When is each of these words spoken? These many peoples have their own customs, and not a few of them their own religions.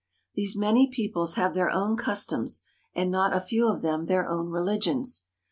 These 0.33 0.57
many 0.57 0.89
peoples 0.89 1.35
have 1.35 1.53
their 1.53 1.69
own 1.69 1.95
customs, 1.95 2.63
and 2.95 3.11
not 3.11 3.37
a 3.37 3.39
few 3.39 3.67
of 3.67 3.83
them 3.83 4.07
their 4.07 4.27
own 4.27 4.49
religions. 4.49 5.25